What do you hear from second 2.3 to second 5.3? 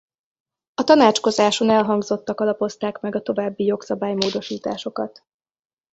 alapozták meg a további jogszabály-módosításokat.